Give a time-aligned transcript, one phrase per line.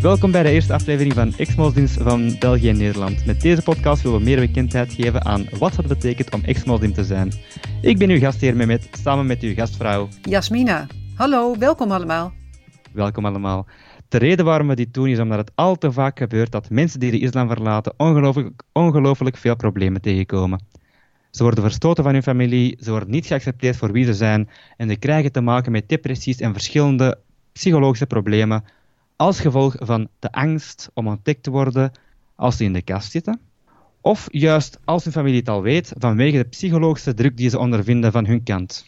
[0.00, 3.26] Welkom bij de eerste aflevering van Ex-moslims van België en Nederland.
[3.26, 7.04] Met deze podcast willen we meer bekendheid geven aan wat het betekent om ex-moslim te
[7.04, 7.32] zijn.
[7.80, 10.86] Ik ben uw gastheer Mehmet, samen met uw gastvrouw Jasmina.
[11.14, 12.32] Hallo, welkom allemaal.
[12.92, 13.66] Welkom allemaal.
[14.08, 17.00] De reden waarom we dit doen is omdat het al te vaak gebeurt dat mensen
[17.00, 20.64] die de islam verlaten ongelooflijk, ongelooflijk veel problemen tegenkomen.
[21.30, 24.88] Ze worden verstoten van hun familie, ze worden niet geaccepteerd voor wie ze zijn en
[24.88, 27.18] ze krijgen te maken met depressies en verschillende
[27.52, 28.64] psychologische problemen
[29.20, 31.92] als gevolg van de angst om ontdekt te worden
[32.34, 33.40] als ze in de kast zitten.
[34.00, 38.12] Of juist als hun familie het al weet vanwege de psychologische druk die ze ondervinden
[38.12, 38.84] van hun kant.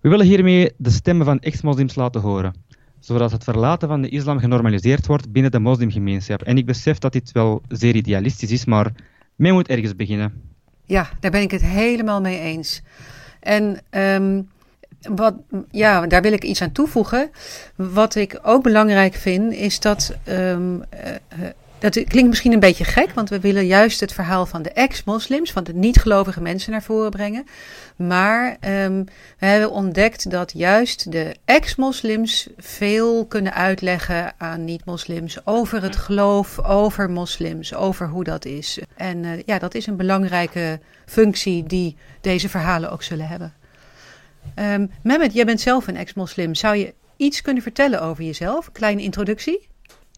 [0.00, 2.54] We willen hiermee de stemmen van ex-moslims laten horen,
[3.00, 6.42] zodat het verlaten van de islam genormaliseerd wordt binnen de moslimgemeenschap.
[6.42, 8.92] En ik besef dat dit wel zeer idealistisch is, maar
[9.36, 10.32] men moet ergens beginnen.
[10.84, 12.82] Ja, daar ben ik het helemaal mee eens.
[13.40, 14.42] En ehm,
[15.08, 15.34] wat,
[15.70, 17.30] ja, daar wil ik iets aan toevoegen.
[17.74, 20.14] Wat ik ook belangrijk vind, is dat.
[20.28, 20.84] Um,
[21.84, 25.52] dat klinkt misschien een beetje gek, want we willen juist het verhaal van de ex-moslims,
[25.52, 27.46] van de niet-gelovige mensen naar voren brengen.
[27.96, 29.04] Maar um,
[29.38, 36.64] we hebben ontdekt dat juist de ex-moslims veel kunnen uitleggen aan niet-moslims over het geloof,
[36.64, 38.78] over moslims, over hoe dat is.
[38.96, 43.52] En uh, ja, dat is een belangrijke functie die deze verhalen ook zullen hebben.
[44.58, 46.54] Um, Mehmet, jij bent zelf een ex-moslim.
[46.54, 48.72] Zou je iets kunnen vertellen over jezelf?
[48.72, 49.68] Kleine introductie?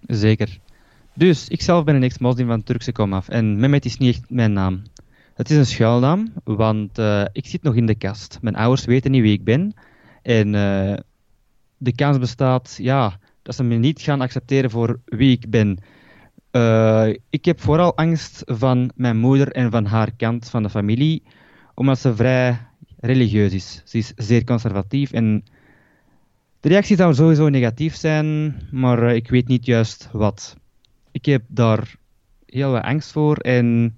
[0.07, 0.59] Zeker.
[1.15, 4.53] Dus, ik zelf ben een ex-moslim van Turkse komaf en Mehmet is niet echt mijn
[4.53, 4.83] naam.
[5.35, 8.39] Het is een schuilnaam, want uh, ik zit nog in de kast.
[8.41, 9.75] Mijn ouders weten niet wie ik ben.
[10.23, 10.97] En uh,
[11.77, 15.79] de kans bestaat, ja, dat ze me niet gaan accepteren voor wie ik ben.
[16.53, 21.23] Uh, ik heb vooral angst van mijn moeder en van haar kant van de familie,
[21.75, 22.59] omdat ze vrij
[23.01, 23.83] religieus is.
[23.85, 25.45] Ze is zeer conservatief en
[26.61, 30.57] de reactie zou sowieso negatief zijn, maar uh, ik weet niet juist wat.
[31.11, 31.95] Ik heb daar
[32.47, 33.97] heel wat angst voor en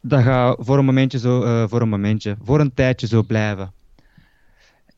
[0.00, 3.72] dat gaat voor een momentje zo, uh, voor een momentje, voor een tijdje zo blijven.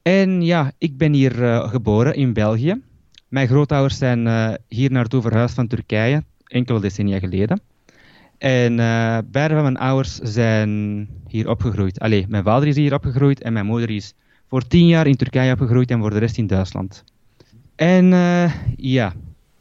[0.03, 2.83] En ja, ik ben hier uh, geboren in België.
[3.29, 7.61] Mijn grootouders zijn hier naartoe verhuisd van Turkije, enkele decennia geleden.
[8.44, 11.99] En uh, beide van mijn ouders zijn hier opgegroeid.
[11.99, 14.15] Allee, mijn vader is hier opgegroeid en mijn moeder is
[14.49, 17.05] voor tien jaar in Turkije opgegroeid en voor de rest in Duitsland.
[17.77, 19.12] En uh, ja,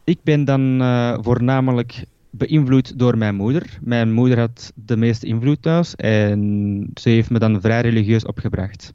[0.04, 3.80] ik ben dan uh, voornamelijk beïnvloed door mijn moeder.
[3.82, 8.94] Mijn moeder had de meeste invloed thuis en ze heeft me dan vrij religieus opgebracht.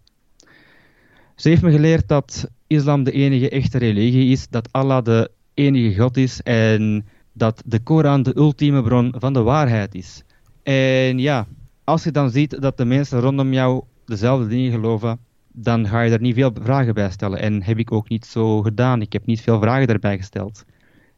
[1.34, 6.00] Ze heeft me geleerd dat islam de enige echte religie is, dat Allah de enige
[6.00, 7.04] God is en
[7.38, 10.22] dat de Koran de ultieme bron van de waarheid is.
[10.62, 11.46] En ja,
[11.84, 15.18] als je dan ziet dat de mensen rondom jou dezelfde dingen geloven,
[15.52, 17.38] dan ga je er niet veel vragen bij stellen.
[17.38, 19.00] En heb ik ook niet zo gedaan.
[19.00, 20.64] Ik heb niet veel vragen daarbij gesteld.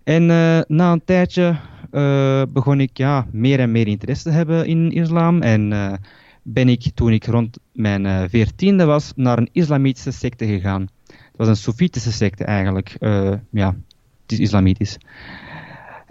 [0.04, 1.56] En uh, na een tijdje
[1.92, 5.42] uh, begon ik ja, meer en meer interesse te hebben in islam.
[5.42, 5.92] En uh,
[6.42, 10.88] ben ik, toen ik rond mijn veertiende was, naar een islamitische secte gegaan.
[11.06, 12.96] Het was een Sofitische secte eigenlijk.
[13.50, 13.76] ja,
[14.22, 14.98] het is islamitisch.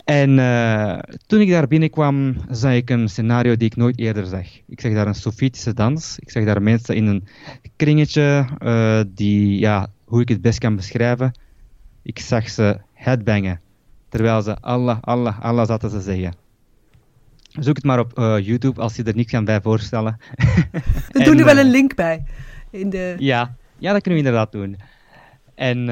[0.09, 4.45] En uh, toen ik daar binnenkwam, zag ik een scenario die ik nooit eerder zag.
[4.67, 6.19] Ik zag daar een Sofitische dans.
[6.19, 7.27] Ik zag daar mensen in een
[7.75, 11.39] kringetje, uh, die, ja, hoe ik het best kan beschrijven.
[12.01, 13.61] Ik zag ze headbangen,
[14.09, 16.33] terwijl ze Allah, Allah, Allah zaten te zeggen.
[17.59, 20.17] Zoek het maar op uh, YouTube als je er niets kan bij voorstellen.
[21.11, 22.23] We doen er wel een link bij.
[22.71, 23.15] In de...
[23.17, 24.77] ja, ja, dat kunnen we inderdaad doen.
[25.55, 25.85] En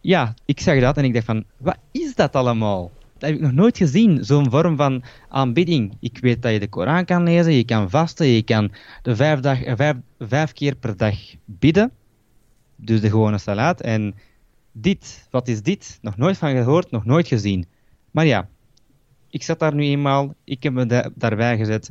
[0.00, 2.90] ja, ik zag dat en ik dacht van, wat is dat allemaal?
[3.18, 5.96] Dat heb ik nog nooit gezien, zo'n vorm van aanbidding.
[6.00, 9.40] Ik weet dat je de Koran kan lezen, je kan vasten, je kan de vijf,
[9.40, 11.92] dag, vijf, vijf keer per dag bidden.
[12.76, 13.80] Dus de gewone salaat.
[13.80, 14.14] En
[14.72, 15.98] dit, wat is dit?
[16.02, 17.66] Nog nooit van gehoord, nog nooit gezien.
[18.10, 18.48] Maar ja,
[19.30, 21.90] ik zat daar nu eenmaal, ik heb me da daarbij gezet.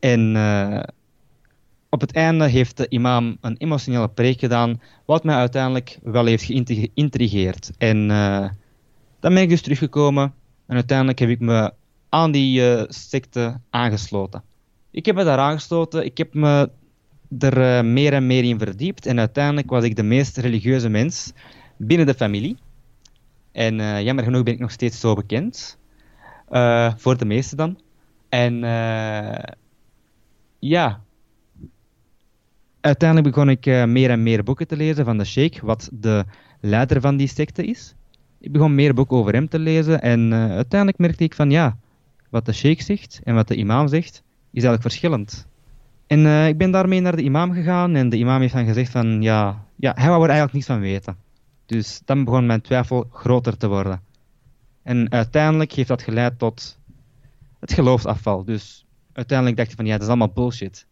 [0.00, 0.82] En uh,
[1.88, 6.44] op het einde heeft de imam een emotionele preek gedaan, wat mij uiteindelijk wel heeft
[6.44, 7.70] geïntrigeerd.
[7.78, 8.48] En uh,
[9.20, 10.34] dan ben ik dus teruggekomen
[10.66, 11.72] en uiteindelijk heb ik me
[12.08, 14.42] aan die uh, secte aangesloten.
[14.90, 16.70] Ik heb me daar aangesloten, ik heb me
[17.38, 19.06] er uh, meer en meer in verdiept.
[19.06, 21.32] En uiteindelijk was ik de meest religieuze mens
[21.76, 22.56] binnen de familie.
[23.52, 25.78] En uh, jammer genoeg ben ik nog steeds zo bekend.
[26.96, 27.80] voor de meesten dan.
[28.28, 28.54] En
[30.58, 31.00] ja,
[32.80, 36.24] uiteindelijk begon ik meer en meer boeken te lezen van de sheikh, wat de
[36.60, 37.94] leider van die secte is
[38.44, 41.76] ik begon meer boeken over hem te lezen en uh, uiteindelijk merkte ik van ja,
[42.30, 45.46] wat de sheikh zegt en wat de imam zegt, is eigenlijk verschillend.
[46.06, 48.90] En uh, ik ben daarmee naar de imam gegaan en de imam heeft dan gezegd
[48.90, 51.16] van ja, ja hij wou er eigenlijk niets van weten.
[51.66, 54.00] Dus dan begon mijn twijfel groter te worden.
[54.82, 56.78] En uiteindelijk heeft dat geleid tot
[57.60, 58.44] het geloofsafval.
[58.44, 60.86] Dus uiteindelijk dacht je van ja, dat is allemaal bullshit.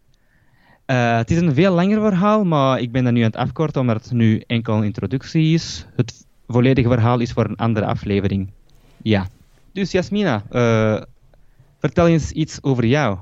[0.87, 3.81] Uh, het is een veel langer verhaal, maar ik ben dat nu aan het afkorten
[3.81, 5.87] omdat het nu enkel een introductie is.
[5.97, 8.51] Het volledige verhaal is voor een andere aflevering.
[9.03, 9.27] Ja.
[9.73, 11.03] Dus Jasmina, uh,
[11.79, 13.19] vertel eens iets over jou.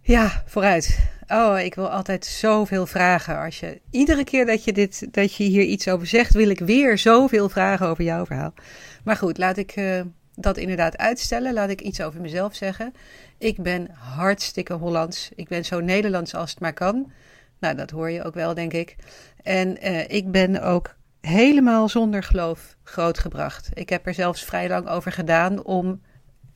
[0.00, 1.10] Ja, vooruit.
[1.28, 3.38] Oh, ik wil altijd zoveel vragen.
[3.38, 6.58] Als je, iedere keer dat je, dit, dat je hier iets over zegt, wil ik
[6.58, 8.54] weer zoveel vragen over jouw verhaal.
[9.04, 10.00] Maar goed, laat ik uh,
[10.34, 11.52] dat inderdaad uitstellen.
[11.52, 12.92] Laat ik iets over mezelf zeggen.
[13.38, 15.30] Ik ben hartstikke Hollands.
[15.34, 17.12] Ik ben zo Nederlands als het maar kan.
[17.58, 18.96] Nou, dat hoor je ook wel, denk ik.
[19.42, 23.68] En uh, ik ben ook helemaal zonder geloof grootgebracht.
[23.74, 26.00] Ik heb er zelfs vrij lang over gedaan om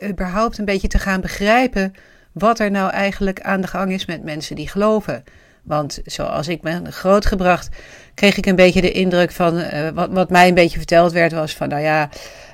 [0.08, 1.94] überhaupt een beetje te gaan begrijpen
[2.32, 5.24] wat er nou eigenlijk aan de gang is met mensen die geloven.
[5.62, 7.68] Want zoals ik ben grootgebracht,
[8.14, 9.58] kreeg ik een beetje de indruk van.
[9.58, 12.08] Uh, wat, wat mij een beetje verteld werd, was van: nou ja,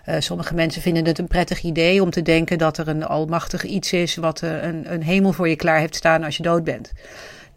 [0.09, 3.65] uh, sommige mensen vinden het een prettig idee om te denken dat er een almachtig
[3.65, 4.17] iets is.
[4.17, 6.93] wat uh, een, een hemel voor je klaar heeft staan als je dood bent.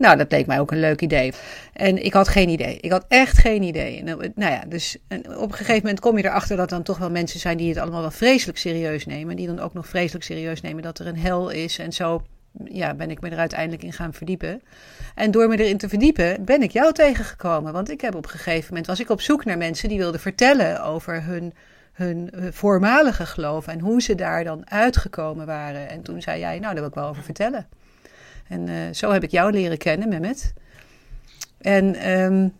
[0.01, 1.33] Nou, dat leek mij ook een leuk idee.
[1.73, 2.77] En ik had geen idee.
[2.79, 4.03] Ik had echt geen idee.
[4.03, 4.05] En,
[4.35, 4.97] nou ja, dus
[5.37, 7.77] op een gegeven moment kom je erachter dat dan toch wel mensen zijn die het
[7.77, 9.35] allemaal wel vreselijk serieus nemen.
[9.35, 11.79] Die dan ook nog vreselijk serieus nemen dat er een hel is.
[11.79, 12.23] En zo
[12.63, 14.61] ja, ben ik me er uiteindelijk in gaan verdiepen.
[15.15, 17.73] En door me erin te verdiepen ben ik jou tegengekomen.
[17.73, 20.19] Want ik heb op een gegeven moment was ik op zoek naar mensen die wilden
[20.19, 21.53] vertellen over hun,
[21.93, 25.89] hun voormalige geloof en hoe ze daar dan uitgekomen waren.
[25.89, 27.67] En toen zei jij, nou, daar wil ik wel over vertellen.
[28.51, 30.53] En uh, zo heb ik jou leren kennen, Mehmet.
[31.61, 32.53] En um,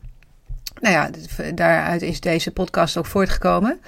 [0.80, 1.10] nou ja,
[1.54, 3.80] daaruit is deze podcast ook voortgekomen.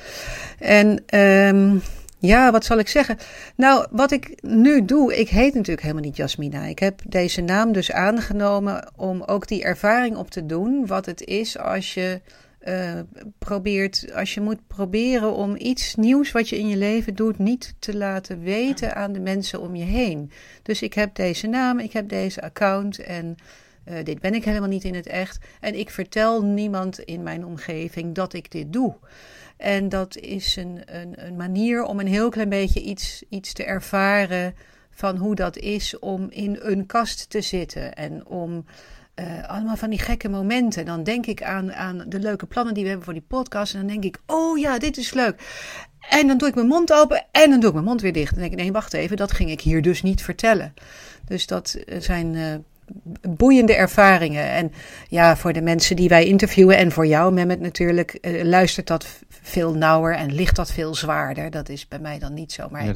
[0.60, 1.82] En um,
[2.20, 3.18] ja, wat zal ik zeggen?
[3.56, 6.64] Nou, wat ik nu doe, ik heet natuurlijk helemaal niet Jasmina.
[6.64, 10.86] Ik heb deze naam dus aangenomen om ook die ervaring op te doen.
[10.88, 12.22] Wat het is als je
[12.68, 13.00] uh,
[13.40, 17.74] probeert, als je moet proberen om iets nieuws wat je in je leven doet, niet
[17.80, 20.32] te laten weten aan de mensen om je heen.
[20.62, 23.36] Dus ik heb deze naam, ik heb deze account en
[23.86, 25.46] uh, dit ben ik helemaal niet in het echt.
[25.60, 28.96] En ik vertel niemand in mijn omgeving dat ik dit doe.
[29.58, 33.64] En dat is een, een, een manier om een heel klein beetje iets, iets te
[33.64, 34.56] ervaren
[34.90, 38.66] van hoe dat is om in een kast te zitten en om
[39.16, 40.86] uh, allemaal van die gekke momenten.
[40.86, 43.74] Dan denk ik aan, aan de leuke plannen die we hebben voor die podcast.
[43.74, 45.42] En dan denk ik, oh ja, dit is leuk.
[46.10, 48.34] En dan doe ik mijn mond open en dan doe ik mijn mond weer dicht.
[48.34, 50.74] En dan denk ik, nee, wacht even, dat ging ik hier dus niet vertellen.
[51.26, 52.46] Dus dat eh, zijn uh,
[53.30, 54.50] boeiende ervaringen.
[54.50, 54.72] En
[55.10, 59.08] ja, voor de mensen die wij interviewen en voor jou, Mehmet, natuurlijk, uh, luistert dat
[59.30, 61.52] veel nauwer en ligt dat veel zwaarder.
[61.52, 62.68] Dat is bij mij dan niet zo.
[62.70, 62.96] Maar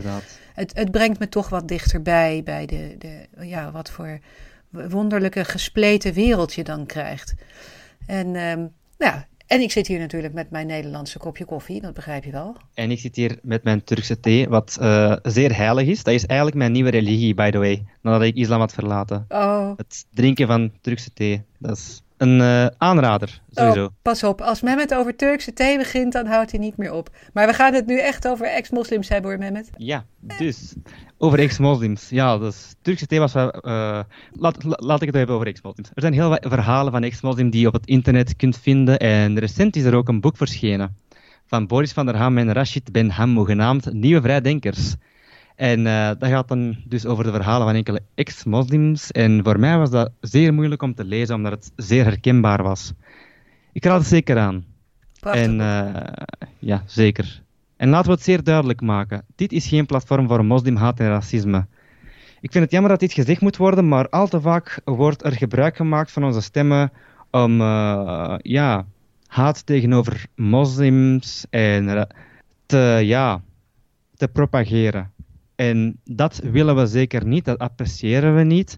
[0.54, 4.20] het, het brengt me toch wat dichterbij bij de, de ja, wat voor
[4.70, 7.36] wonderlijke gespleten wereld je dan krijgt.
[8.06, 12.24] En, um, nou, en ik zit hier natuurlijk met mijn Nederlandse kopje koffie, dat begrijp
[12.24, 12.56] je wel.
[12.74, 16.04] En ik zit hier met mijn Turkse thee, wat uh, zeer heilig is.
[16.04, 19.26] Dat is eigenlijk mijn nieuwe religie, by the way, nadat ik islam had verlaten.
[19.30, 19.72] Oh.
[19.78, 23.84] Het drinken van Turkse thee, dat is een uh, aanrader, sowieso.
[23.84, 27.10] Oh, pas op, als Mehmet over Turkse thee begint, dan houdt hij niet meer op.
[27.34, 29.70] Maar we gaan het nu echt over ex-moslims hebben hoor, Mehmet.
[29.78, 30.74] Ja, dus,
[31.18, 32.10] over ex-moslims.
[32.10, 33.36] Ja, dus Turkse thee was.
[33.36, 33.50] Uh,
[34.32, 35.90] laat, laat ik het hebben over ex-moslims.
[35.94, 39.00] Er zijn heel wat verhalen van ex-moslims die je op het internet kunt vinden.
[39.00, 40.96] En recent is er ook een boek verschenen
[41.46, 44.96] van Boris van der Ham en Rashid Ben Hammo, genaamd Nieuwe Vrijdenkers.
[45.58, 49.12] En uh, dat gaat dan dus over de verhalen van enkele ex-moslims.
[49.12, 52.94] En voor mij was dat zeer moeilijk om te lezen, omdat het zeer herkenbaar was.
[53.72, 54.66] Ik raad het zeker aan.
[55.20, 55.44] Prachtig.
[55.44, 56.04] En uh,
[56.60, 57.42] ja, zeker.
[57.78, 59.26] En laten we het zeer duidelijk maken.
[59.36, 61.66] Dit is geen platform voor moslimhaat en racisme.
[62.42, 65.34] Ik vind het jammer dat dit gezegd moet worden, maar al te vaak wordt er
[65.34, 66.92] gebruik gemaakt van onze stemmen
[67.32, 68.86] om uh, ja,
[69.28, 72.08] haat tegenover moslims en
[72.66, 73.42] te, ja,
[74.16, 75.12] te propageren.
[75.58, 78.78] En dat willen we zeker niet, dat appreciëren we niet.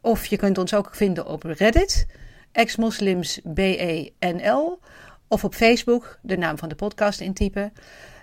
[0.00, 2.06] Of je kunt ons ook vinden op Reddit,
[2.52, 4.80] exmoslimsbenl,
[5.28, 7.72] of op Facebook, de naam van de podcast intypen.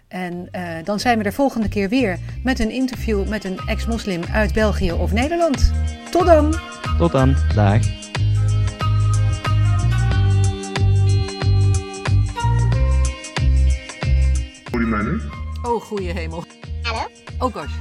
[0.07, 4.21] En uh, dan zijn we er volgende keer weer met een interview met een ex-moslim
[4.31, 5.73] uit België of Nederland.
[6.11, 6.59] Tot dan!
[6.97, 8.11] Tot dan, dag.
[14.73, 15.21] Holy nu.
[15.63, 16.43] Oh, goede hemel.
[16.83, 17.07] Hallo?
[17.39, 17.71] Oh, gosh.